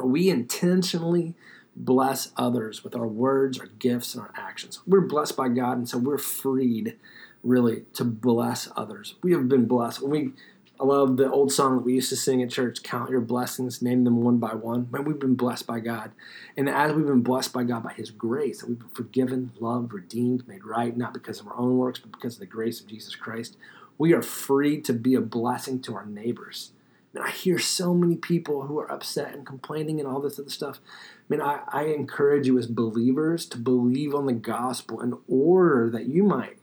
We 0.03 0.29
intentionally 0.29 1.33
bless 1.75 2.31
others 2.35 2.83
with 2.83 2.95
our 2.95 3.07
words 3.07 3.59
our 3.59 3.67
gifts 3.67 4.13
and 4.13 4.23
our 4.23 4.33
actions. 4.35 4.81
We're 4.85 5.01
blessed 5.01 5.37
by 5.37 5.47
god 5.49 5.77
and 5.77 5.87
so 5.87 5.97
we're 5.97 6.17
freed 6.17 6.97
really 7.43 7.85
to 7.93 8.03
bless 8.03 8.67
others. 8.75 9.15
We 9.23 9.31
have 9.31 9.47
been 9.47 9.65
blessed. 9.65 10.01
When 10.01 10.11
we 10.11 10.31
I 10.79 10.83
love 10.83 11.17
the 11.17 11.31
old 11.31 11.51
song 11.51 11.77
that 11.77 11.85
we 11.85 11.95
used 11.95 12.09
to 12.09 12.15
sing 12.15 12.43
at 12.43 12.51
church 12.51 12.83
Count 12.83 13.09
your 13.09 13.21
blessings, 13.21 13.81
name 13.81 14.03
them 14.03 14.21
one 14.21 14.37
by 14.37 14.53
one. 14.53 14.87
Man, 14.91 15.05
we've 15.05 15.17
been 15.17 15.33
blessed 15.33 15.65
by 15.65 15.79
God. 15.79 16.11
And 16.55 16.69
as 16.69 16.93
we've 16.93 17.07
been 17.07 17.23
blessed 17.23 17.51
by 17.51 17.63
God 17.63 17.81
by 17.81 17.93
His 17.93 18.11
grace, 18.11 18.63
we've 18.63 18.77
been 18.77 18.89
forgiven, 18.89 19.53
loved, 19.59 19.91
redeemed, 19.91 20.47
made 20.47 20.63
right, 20.63 20.95
not 20.95 21.13
because 21.13 21.39
of 21.39 21.47
our 21.47 21.57
own 21.57 21.77
works, 21.77 21.99
but 21.99 22.11
because 22.11 22.35
of 22.35 22.41
the 22.41 22.45
grace 22.45 22.79
of 22.79 22.85
Jesus 22.85 23.15
Christ, 23.15 23.57
we 23.97 24.13
are 24.13 24.21
free 24.21 24.79
to 24.81 24.93
be 24.93 25.15
a 25.15 25.21
blessing 25.21 25.81
to 25.81 25.95
our 25.95 26.05
neighbors. 26.05 26.73
And 27.15 27.23
I 27.23 27.31
hear 27.31 27.57
so 27.57 27.95
many 27.95 28.15
people 28.15 28.67
who 28.67 28.77
are 28.77 28.91
upset 28.91 29.33
and 29.33 29.47
complaining 29.47 29.99
and 29.99 30.07
all 30.07 30.19
this 30.19 30.37
other 30.37 30.51
stuff. 30.51 30.79
I 30.85 31.23
mean, 31.27 31.41
I, 31.41 31.61
I 31.69 31.85
encourage 31.85 32.45
you 32.45 32.59
as 32.59 32.67
believers 32.67 33.47
to 33.47 33.57
believe 33.57 34.13
on 34.13 34.27
the 34.27 34.33
gospel 34.33 35.01
in 35.01 35.17
order 35.27 35.89
that 35.89 36.05
you 36.05 36.21
might 36.23 36.59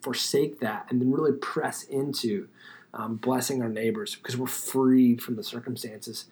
forsake 0.00 0.60
that 0.60 0.86
and 0.88 1.00
then 1.00 1.10
really 1.10 1.32
press 1.32 1.82
into 1.82 2.46
um, 2.96 3.16
blessing 3.16 3.62
our 3.62 3.68
neighbors 3.68 4.16
because 4.16 4.36
we're 4.36 4.46
freed 4.46 5.22
from 5.22 5.36
the 5.36 5.44
circumstances 5.44 6.24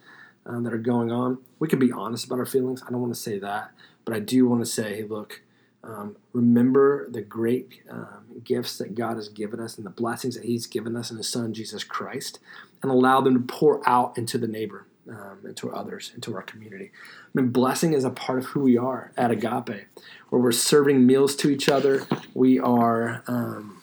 um, 0.47 0.65
that 0.65 0.73
are 0.73 0.79
going 0.79 1.13
on. 1.13 1.39
We 1.59 1.69
can 1.69 1.79
be 1.79 1.93
honest 1.93 2.25
about 2.25 2.39
our 2.39 2.47
feelings. 2.47 2.83
I 2.87 2.91
don't 2.91 3.01
want 3.01 3.15
to 3.15 3.21
say 3.21 3.39
that, 3.39 3.71
but 4.05 4.15
I 4.15 4.19
do 4.19 4.49
want 4.49 4.63
to 4.63 4.67
say, 4.67 4.97
hey, 4.97 5.03
look, 5.05 5.43
um, 5.83 6.17
remember 6.33 7.09
the 7.11 7.21
great 7.21 7.83
um, 7.91 8.25
gifts 8.43 8.79
that 8.79 8.95
God 8.95 9.17
has 9.17 9.29
given 9.29 9.61
us 9.61 9.77
and 9.77 9.85
the 9.85 9.91
blessings 9.91 10.35
that 10.35 10.45
He's 10.45 10.67
given 10.67 10.97
us 10.97 11.11
in 11.11 11.19
His 11.19 11.29
Son, 11.29 11.53
Jesus 11.53 11.85
Christ, 11.85 12.39
and 12.83 12.91
allow 12.91 13.21
them 13.21 13.35
to 13.35 13.41
pour 13.41 13.87
out 13.89 14.17
into 14.17 14.39
the 14.39 14.49
neighbor, 14.49 14.87
um, 15.11 15.41
into 15.45 15.71
others, 15.71 16.13
into 16.15 16.35
our 16.35 16.43
community. 16.43 16.91
I 16.95 17.41
mean, 17.41 17.51
blessing 17.51 17.93
is 17.93 18.05
a 18.05 18.11
part 18.11 18.39
of 18.39 18.47
who 18.47 18.61
we 18.61 18.79
are 18.79 19.13
at 19.19 19.31
Agape, 19.31 19.85
where 20.31 20.41
we're 20.41 20.53
serving 20.53 21.07
meals 21.07 21.37
to 21.37 21.51
each 21.51 21.69
other. 21.69 22.07
We 22.33 22.59
are 22.59 23.23
um, 23.27 23.83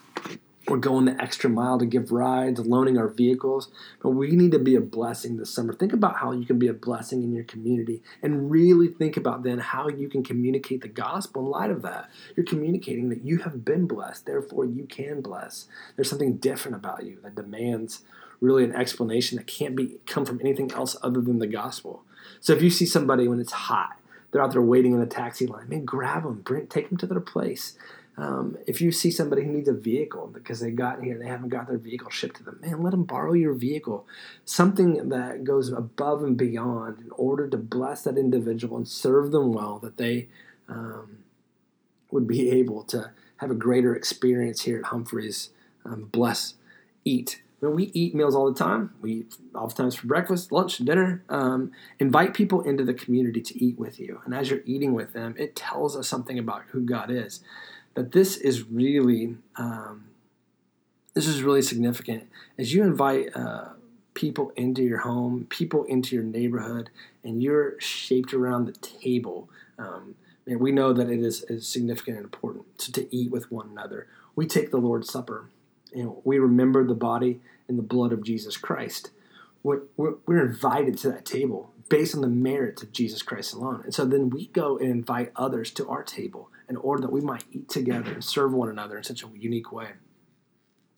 we're 0.71 0.77
going 0.77 1.05
the 1.05 1.21
extra 1.21 1.49
mile 1.49 1.77
to 1.77 1.85
give 1.85 2.11
rides, 2.11 2.59
loaning 2.61 2.97
our 2.97 3.09
vehicles, 3.09 3.69
but 4.01 4.11
we 4.11 4.31
need 4.31 4.53
to 4.53 4.59
be 4.59 4.75
a 4.75 4.81
blessing 4.81 5.35
this 5.35 5.53
summer. 5.53 5.73
Think 5.73 5.91
about 5.91 6.17
how 6.17 6.31
you 6.31 6.45
can 6.45 6.57
be 6.57 6.69
a 6.69 6.73
blessing 6.73 7.23
in 7.23 7.33
your 7.33 7.43
community 7.43 8.01
and 8.23 8.49
really 8.49 8.87
think 8.87 9.17
about 9.17 9.43
then 9.43 9.59
how 9.59 9.89
you 9.89 10.07
can 10.07 10.23
communicate 10.23 10.81
the 10.81 10.87
gospel 10.87 11.43
in 11.43 11.49
light 11.51 11.71
of 11.71 11.81
that. 11.81 12.09
You're 12.37 12.45
communicating 12.45 13.09
that 13.09 13.25
you 13.25 13.39
have 13.39 13.65
been 13.65 13.85
blessed, 13.85 14.25
therefore 14.25 14.63
you 14.63 14.85
can 14.85 15.19
bless. 15.21 15.67
There's 15.95 16.09
something 16.09 16.37
different 16.37 16.77
about 16.77 17.05
you 17.05 17.19
that 17.23 17.35
demands 17.35 18.03
really 18.39 18.63
an 18.63 18.73
explanation 18.73 19.37
that 19.37 19.47
can't 19.47 19.75
be 19.75 19.97
come 20.05 20.25
from 20.25 20.39
anything 20.39 20.71
else 20.71 20.95
other 21.03 21.19
than 21.19 21.39
the 21.39 21.47
gospel. 21.47 22.03
So 22.39 22.53
if 22.53 22.61
you 22.61 22.69
see 22.69 22.85
somebody 22.85 23.27
when 23.27 23.41
it's 23.41 23.51
hot, 23.51 23.97
they're 24.31 24.41
out 24.41 24.51
there 24.51 24.61
waiting 24.61 24.93
in 24.93 25.01
a 25.01 25.05
taxi 25.05 25.45
line, 25.45 25.67
man, 25.67 25.83
grab 25.83 26.23
them, 26.23 26.41
bring, 26.41 26.67
take 26.67 26.87
them 26.87 26.97
to 26.99 27.07
their 27.07 27.19
place. 27.19 27.77
Um, 28.21 28.59
if 28.67 28.81
you 28.81 28.91
see 28.91 29.09
somebody 29.09 29.43
who 29.43 29.51
needs 29.51 29.67
a 29.67 29.73
vehicle 29.73 30.29
because 30.31 30.59
they 30.59 30.69
got 30.69 31.01
here, 31.01 31.17
they 31.17 31.25
haven't 31.25 31.49
got 31.49 31.67
their 31.67 31.79
vehicle 31.79 32.11
shipped 32.11 32.35
to 32.35 32.43
them, 32.43 32.59
man, 32.61 32.83
let 32.83 32.91
them 32.91 33.03
borrow 33.03 33.33
your 33.33 33.55
vehicle. 33.55 34.05
Something 34.45 35.09
that 35.09 35.43
goes 35.43 35.69
above 35.69 36.23
and 36.23 36.37
beyond 36.37 36.99
in 36.99 37.09
order 37.13 37.47
to 37.47 37.57
bless 37.57 38.03
that 38.03 38.19
individual 38.19 38.77
and 38.77 38.87
serve 38.87 39.31
them 39.31 39.53
well, 39.53 39.79
that 39.79 39.97
they 39.97 40.27
um, 40.69 41.23
would 42.11 42.27
be 42.27 42.51
able 42.51 42.83
to 42.83 43.09
have 43.37 43.49
a 43.49 43.55
greater 43.55 43.95
experience 43.95 44.61
here 44.61 44.77
at 44.77 44.85
Humphreys. 44.85 45.49
Um, 45.83 46.03
bless, 46.11 46.53
eat. 47.03 47.41
We 47.59 47.85
eat 47.95 48.13
meals 48.13 48.35
all 48.35 48.51
the 48.51 48.57
time. 48.57 48.93
We 49.01 49.11
eat 49.11 49.35
oftentimes 49.55 49.95
for 49.95 50.05
breakfast, 50.05 50.51
lunch, 50.51 50.77
dinner. 50.77 51.23
Um, 51.27 51.71
invite 51.97 52.35
people 52.35 52.61
into 52.61 52.83
the 52.83 52.93
community 52.93 53.41
to 53.41 53.63
eat 53.63 53.79
with 53.79 53.99
you. 53.99 54.21
And 54.25 54.35
as 54.35 54.51
you're 54.51 54.61
eating 54.65 54.93
with 54.93 55.13
them, 55.13 55.33
it 55.39 55.55
tells 55.55 55.97
us 55.97 56.07
something 56.07 56.37
about 56.37 56.63
who 56.69 56.81
God 56.81 57.09
is 57.09 57.41
that 57.93 58.11
this 58.11 58.37
is 58.37 58.69
really 58.69 59.35
um, 59.55 60.05
this 61.13 61.27
is 61.27 61.43
really 61.43 61.61
significant 61.61 62.29
as 62.57 62.73
you 62.73 62.83
invite 62.83 63.35
uh, 63.35 63.69
people 64.13 64.51
into 64.55 64.83
your 64.83 64.99
home, 64.99 65.45
people 65.49 65.83
into 65.85 66.15
your 66.15 66.23
neighborhood, 66.23 66.89
and 67.23 67.41
you're 67.41 67.79
shaped 67.79 68.33
around 68.33 68.65
the 68.65 68.73
table. 68.73 69.49
Um, 69.77 70.15
and 70.45 70.59
we 70.59 70.71
know 70.71 70.93
that 70.93 71.09
it 71.09 71.19
is, 71.19 71.43
is 71.43 71.67
significant 71.67 72.17
and 72.17 72.25
important 72.25 72.77
to, 72.79 72.91
to 72.93 73.15
eat 73.15 73.31
with 73.31 73.51
one 73.51 73.69
another. 73.69 74.07
We 74.35 74.47
take 74.47 74.71
the 74.71 74.77
Lord's 74.77 75.11
Supper. 75.11 75.49
Know, 75.93 76.21
we 76.23 76.39
remember 76.39 76.85
the 76.85 76.93
body 76.93 77.41
and 77.67 77.77
the 77.77 77.83
blood 77.83 78.13
of 78.13 78.23
Jesus 78.23 78.57
Christ. 78.57 79.11
We're, 79.63 79.81
we're, 79.97 80.15
we're 80.25 80.45
invited 80.45 80.97
to 80.99 81.11
that 81.11 81.25
table 81.25 81.71
based 81.89 82.15
on 82.15 82.21
the 82.21 82.27
merits 82.27 82.81
of 82.81 82.93
Jesus 82.93 83.21
Christ 83.21 83.53
alone. 83.53 83.81
And 83.83 83.93
so 83.93 84.05
then 84.05 84.29
we 84.29 84.47
go 84.47 84.77
and 84.77 84.89
invite 84.89 85.31
others 85.35 85.71
to 85.71 85.87
our 85.89 86.03
table 86.03 86.49
in 86.71 86.77
order 86.77 87.01
that 87.01 87.11
we 87.11 87.19
might 87.19 87.43
eat 87.51 87.67
together 87.67 88.13
and 88.13 88.23
serve 88.23 88.53
one 88.53 88.69
another 88.69 88.97
in 88.97 89.03
such 89.03 89.23
a 89.23 89.27
unique 89.35 89.73
way. 89.73 89.89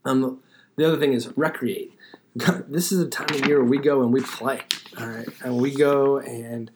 Um, 0.06 0.39
the 0.75 0.86
other 0.86 1.00
thing 1.00 1.13
is 1.13 1.36
recreate. 1.36 1.92
this 2.36 2.92
is 2.92 3.00
a 3.00 3.08
time 3.08 3.30
of 3.32 3.48
year 3.48 3.58
where 3.58 3.70
we 3.70 3.80
go 3.80 4.03
and 4.03 4.13
we 4.13 4.22
play, 4.22 4.62
all 5.00 5.08
right, 5.08 5.27
and 5.44 5.58
we 5.58 5.74
go 5.74 6.20
and 6.20 6.70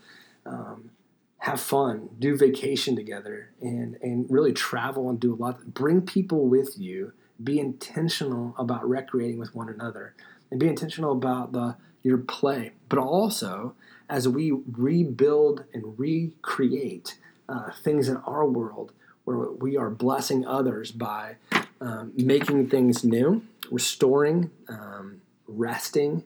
um, 0.47 0.89
have 1.37 1.61
fun, 1.61 2.09
do 2.17 2.35
vacation 2.35 2.95
together, 2.95 3.51
and 3.61 3.97
and 4.01 4.25
really 4.29 4.51
travel 4.51 5.09
and 5.11 5.19
do 5.19 5.33
a 5.33 5.37
lot. 5.37 5.73
Bring 5.75 6.01
people 6.01 6.47
with 6.47 6.79
you. 6.79 7.13
Be 7.43 7.59
intentional 7.59 8.55
about 8.57 8.87
recreating 8.89 9.37
with 9.37 9.53
one 9.53 9.69
another, 9.69 10.15
and 10.49 10.59
be 10.59 10.67
intentional 10.67 11.11
about 11.11 11.53
the 11.53 11.75
your 12.01 12.17
play, 12.17 12.71
but 12.89 12.97
also 12.97 13.75
as 14.09 14.27
we 14.27 14.51
rebuild 14.51 15.65
and 15.73 15.99
recreate 15.99 17.19
uh, 17.49 17.71
things 17.83 18.07
in 18.09 18.17
our 18.17 18.45
world 18.45 18.91
where 19.23 19.51
we 19.51 19.75
are 19.75 19.89
blessing 19.89 20.45
others 20.45 20.91
by 20.91 21.35
um, 21.81 22.13
making 22.15 22.69
things 22.69 23.03
new, 23.03 23.43
restoring, 23.69 24.51
um, 24.69 25.21
resting. 25.47 26.23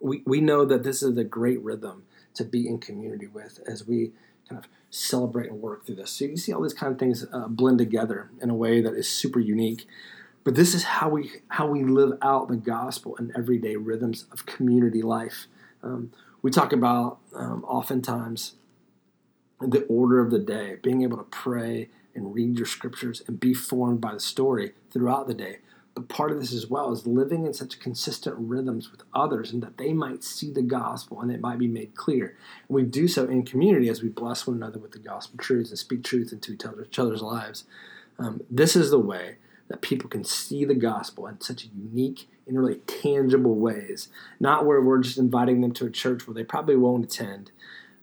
We, 0.00 0.22
we 0.24 0.40
know 0.40 0.64
that 0.64 0.84
this 0.84 1.02
is 1.02 1.16
a 1.16 1.24
great 1.24 1.60
rhythm 1.62 2.04
to 2.34 2.44
be 2.44 2.68
in 2.68 2.78
community 2.78 3.26
with 3.26 3.60
as 3.66 3.86
we 3.86 4.12
kind 4.48 4.64
of 4.64 4.70
celebrate 4.90 5.50
and 5.50 5.60
work 5.60 5.84
through 5.84 5.96
this. 5.96 6.10
So 6.10 6.24
you 6.24 6.36
see 6.36 6.52
all 6.52 6.62
these 6.62 6.72
kind 6.72 6.92
of 6.92 6.98
things 6.98 7.26
uh, 7.32 7.48
blend 7.48 7.78
together 7.78 8.30
in 8.40 8.48
a 8.48 8.54
way 8.54 8.80
that 8.80 8.94
is 8.94 9.08
super 9.08 9.40
unique. 9.40 9.86
But 10.44 10.54
this 10.54 10.74
is 10.74 10.84
how 10.84 11.10
we 11.10 11.30
how 11.48 11.66
we 11.66 11.84
live 11.84 12.16
out 12.22 12.48
the 12.48 12.56
gospel 12.56 13.16
in 13.16 13.32
everyday 13.36 13.76
rhythms 13.76 14.26
of 14.32 14.46
community 14.46 15.02
life. 15.02 15.46
Um, 15.82 16.12
we 16.40 16.50
talk 16.50 16.72
about 16.72 17.18
um, 17.34 17.64
oftentimes 17.64 18.54
the 19.60 19.84
order 19.84 20.20
of 20.20 20.30
the 20.30 20.38
day, 20.38 20.76
being 20.82 21.02
able 21.02 21.16
to 21.16 21.24
pray 21.24 21.88
and 22.14 22.34
read 22.34 22.56
your 22.56 22.66
scriptures 22.66 23.22
and 23.26 23.40
be 23.40 23.54
formed 23.54 24.00
by 24.00 24.14
the 24.14 24.20
story 24.20 24.72
throughout 24.90 25.26
the 25.26 25.34
day. 25.34 25.58
But 25.94 26.08
part 26.08 26.30
of 26.30 26.38
this 26.38 26.52
as 26.52 26.68
well 26.68 26.92
is 26.92 27.06
living 27.06 27.44
in 27.44 27.54
such 27.54 27.80
consistent 27.80 28.36
rhythms 28.38 28.92
with 28.92 29.02
others 29.12 29.52
and 29.52 29.62
that 29.62 29.78
they 29.78 29.92
might 29.92 30.22
see 30.22 30.52
the 30.52 30.62
gospel 30.62 31.20
and 31.20 31.30
it 31.32 31.40
might 31.40 31.58
be 31.58 31.66
made 31.66 31.96
clear. 31.96 32.36
And 32.68 32.74
we 32.76 32.84
do 32.84 33.08
so 33.08 33.24
in 33.24 33.44
community 33.44 33.88
as 33.88 34.02
we 34.02 34.08
bless 34.08 34.46
one 34.46 34.56
another 34.56 34.78
with 34.78 34.92
the 34.92 35.00
gospel 35.00 35.38
truths 35.38 35.70
and 35.70 35.78
speak 35.78 36.04
truth 36.04 36.32
into 36.32 36.52
each 36.52 36.98
other's 36.98 37.22
lives. 37.22 37.64
Um, 38.18 38.42
this 38.50 38.76
is 38.76 38.90
the 38.90 38.98
way 38.98 39.38
that 39.68 39.82
people 39.82 40.08
can 40.08 40.24
see 40.24 40.64
the 40.64 40.74
gospel 40.74 41.26
in 41.26 41.40
such 41.40 41.68
unique 41.76 42.28
and 42.46 42.58
really 42.58 42.80
tangible 42.86 43.56
ways, 43.56 44.08
not 44.40 44.64
where 44.64 44.80
we're 44.80 45.00
just 45.00 45.18
inviting 45.18 45.60
them 45.60 45.72
to 45.72 45.86
a 45.86 45.90
church 45.90 46.26
where 46.26 46.34
they 46.34 46.44
probably 46.44 46.76
won't 46.76 47.04
attend. 47.04 47.50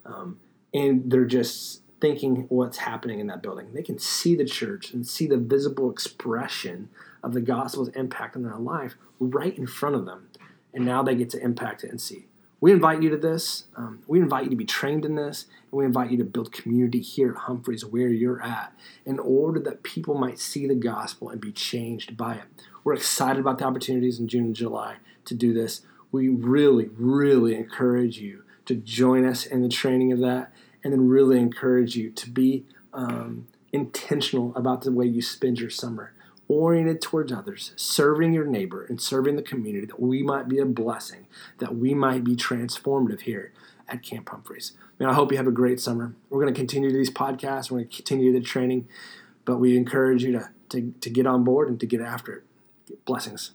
Um, 0.05 0.39
and 0.75 1.09
they're 1.09 1.23
just 1.23 1.81
thinking 2.01 2.45
what's 2.49 2.79
happening 2.79 3.21
in 3.21 3.27
that 3.27 3.41
building. 3.41 3.73
They 3.73 3.81
can 3.81 3.97
see 3.97 4.35
the 4.35 4.43
church 4.43 4.91
and 4.91 5.07
see 5.07 5.25
the 5.25 5.37
visible 5.37 5.89
expression 5.89 6.89
of 7.23 7.33
the 7.33 7.39
gospel's 7.39 7.87
impact 7.89 8.35
on 8.35 8.43
their 8.43 8.57
life 8.57 8.95
right 9.17 9.57
in 9.57 9.65
front 9.65 9.95
of 9.95 10.05
them. 10.05 10.27
And 10.73 10.85
now 10.85 11.01
they 11.01 11.15
get 11.15 11.29
to 11.29 11.41
impact 11.41 11.85
it 11.85 11.91
and 11.91 12.01
see. 12.01 12.25
We 12.59 12.73
invite 12.73 13.01
you 13.01 13.09
to 13.09 13.17
this. 13.17 13.65
Um, 13.77 14.01
we 14.05 14.19
invite 14.19 14.43
you 14.43 14.49
to 14.49 14.55
be 14.57 14.65
trained 14.65 15.05
in 15.05 15.15
this. 15.15 15.45
And 15.71 15.79
we 15.79 15.85
invite 15.85 16.11
you 16.11 16.17
to 16.17 16.25
build 16.25 16.51
community 16.51 16.99
here 16.99 17.31
at 17.31 17.37
Humphreys, 17.37 17.85
where 17.85 18.09
you're 18.09 18.43
at, 18.43 18.73
in 19.05 19.17
order 19.17 19.61
that 19.61 19.83
people 19.83 20.15
might 20.15 20.39
see 20.39 20.67
the 20.67 20.75
gospel 20.75 21.29
and 21.29 21.39
be 21.39 21.53
changed 21.53 22.17
by 22.17 22.35
it. 22.35 22.43
We're 22.83 22.95
excited 22.95 23.39
about 23.39 23.59
the 23.59 23.65
opportunities 23.65 24.19
in 24.19 24.27
June 24.27 24.45
and 24.45 24.55
July 24.55 24.97
to 25.23 25.33
do 25.33 25.53
this. 25.53 25.83
We 26.11 26.27
really, 26.27 26.89
really 26.97 27.55
encourage 27.55 28.17
you 28.17 28.43
to 28.65 28.75
join 28.75 29.25
us 29.25 29.45
in 29.45 29.61
the 29.61 29.69
training 29.69 30.11
of 30.11 30.19
that 30.19 30.51
and 30.85 30.93
then 30.93 31.09
really 31.09 31.39
encourage 31.39 31.95
you 31.95 32.11
to 32.11 32.29
be 32.29 32.63
um, 32.93 33.47
intentional 33.73 34.55
about 34.55 34.83
the 34.83 34.91
way 34.91 35.03
you 35.03 35.19
spend 35.19 35.59
your 35.59 35.71
summer, 35.71 36.13
oriented 36.47 37.01
towards 37.01 37.31
others, 37.31 37.71
serving 37.75 38.33
your 38.33 38.45
neighbor 38.45 38.85
and 38.85 39.01
serving 39.01 39.35
the 39.35 39.41
community, 39.41 39.87
that 39.87 39.99
we 39.99 40.21
might 40.21 40.47
be 40.47 40.59
a 40.59 40.65
blessing, 40.65 41.25
that 41.57 41.75
we 41.75 41.95
might 41.95 42.23
be 42.23 42.35
transformative 42.35 43.21
here 43.21 43.51
at 43.89 44.03
Camp 44.03 44.29
Humphreys. 44.29 44.73
Man, 44.99 45.09
I 45.09 45.13
hope 45.13 45.31
you 45.31 45.37
have 45.37 45.47
a 45.47 45.51
great 45.51 45.81
summer. 45.81 46.13
We're 46.29 46.41
going 46.41 46.53
to 46.53 46.57
continue 46.57 46.93
these 46.93 47.09
podcasts, 47.09 47.71
we're 47.71 47.79
going 47.79 47.89
to 47.89 47.95
continue 47.95 48.31
the 48.31 48.39
training, 48.39 48.87
but 49.43 49.57
we 49.57 49.75
encourage 49.75 50.23
you 50.23 50.33
to, 50.33 50.49
to, 50.69 50.93
to 51.01 51.09
get 51.09 51.25
on 51.25 51.43
board 51.43 51.67
and 51.67 51.79
to 51.79 51.87
get 51.87 51.99
after 51.99 52.31
it. 52.31 53.05
Blessings. 53.05 53.53